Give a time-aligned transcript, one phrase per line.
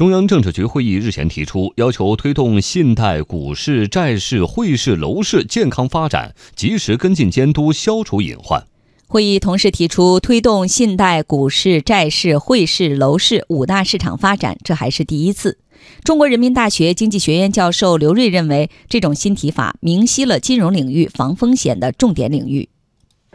[0.00, 8.66] 中央政治局会议日前提出，要求推动信贷、股市、债市、汇市、楼市健康发展，及时跟进监督，消除隐患。
[9.06, 15.58] 会议同时提出，推动信贷、股市、债市、汇市、楼市五大市场发展，这还是第一次。
[16.02, 22.70] 中国人民大学经济学院教授刘锐认为，这种新提法明晰了金融领域防风险的重点领域。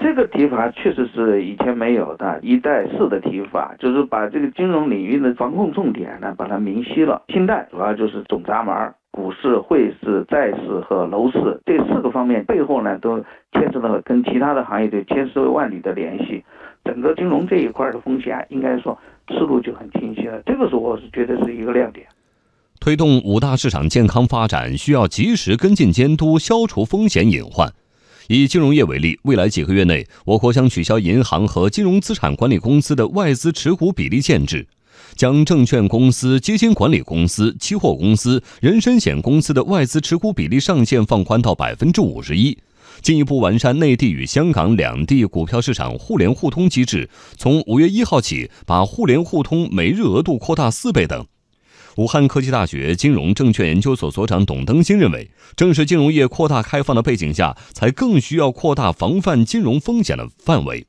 [0.00, 7.22] 这个提法确实是以前没有的，一带四的提法，就是把这个金融领域的防控重点呢，把它明晰了。
[7.28, 8.74] 信贷主要就是总闸门。
[9.12, 13.18] 股市、汇市、债市和楼市这四个方面背后呢，都
[13.52, 16.42] 牵扯到了跟其他的行业的千丝万缕的联系。
[16.84, 18.96] 整个金融这一块的风险，应该说
[19.28, 20.40] 思路就很清晰了。
[20.46, 22.06] 这个是我是觉得是一个亮点。
[22.80, 27.68] 推动五大市场健康发展，需要及时跟进监督，消除风险隐患。
[28.32, 34.68] 以金融业为例，未来几个月内，我国将取消银行和金融资产管理公司的外资持股比例限制。
[35.16, 42.56] 将证券公司、基金管理公司、期货公司、人身险公司的外资持股比例上限放宽到百分之五十一，
[43.02, 47.10] 进一步完善内地与香港两地股票市场互联互通机制。
[47.36, 51.26] 从五月一号起，把互联互通每日额度扩大四倍等。
[52.00, 60.86] 武汉科技大学金融证券研究所所长董登新认为，正是金融业扩大开放的背景下，才更需要扩大防范金融风险的范围。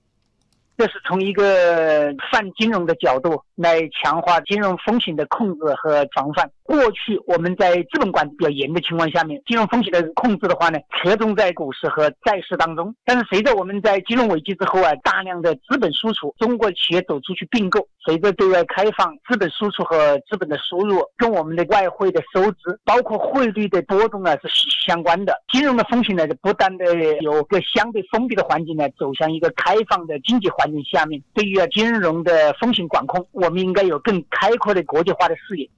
[0.78, 6.50] 这是从一个泛金融的角度来强化金融风险的控制和防范。
[6.64, 12.96] 过去我们在资本管制比较严的情况下面，金融风险的控制的话呢，侧重在股市和债市当中。
[13.06, 25.36] 但是随着我们在金融危机之后啊，大量的资本输出，中国企业走出去并购，随着对外开放，资本输出和资本的输入跟我们的外汇的收支，包括汇率的波动啊是息息相关的。
[25.52, 26.86] 金融的风险呢，就不断的
[27.18, 31.22] 有个相对封闭的环境呢，走向一个开放的经济环境下面。
[31.34, 35.70] 对于啊金融的风险管控，我们应该有更开阔的国际化的视野。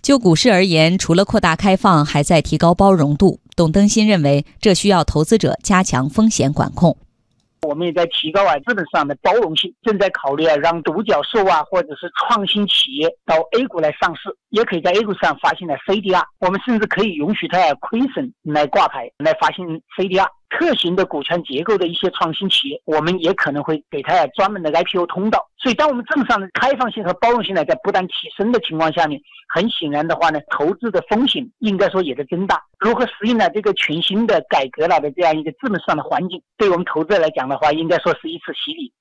[0.00, 3.40] 就股市而言，除了扩大开放，还在提高包容度。
[3.54, 6.96] 董登新认为，这需要投资者加强风险管控。
[7.68, 16.22] 我们也在提高啊资本市场的包容性，正在考虑啊让独角兽啊或者是创新企业到 A 股来上市，也可以在 A 股上发行的 CDR。
[16.38, 20.26] 我们甚至可以允许它亏损来挂牌来发行 CDR。
[20.50, 25.48] 特型的股权结构的一些创新企业，我们也可能会给它专门的 IPO 通道。
[25.56, 32.62] 所以，当我们政策上的开放性和包容性呢在不断提升的情况下面，很显然的话呢，投资的风险应该说也在增大。
[32.78, 38.92] 如何适应呢这个全新的改革了的这样一个资本市场的环境，对我们投资来讲的话，应该说是一次洗礼。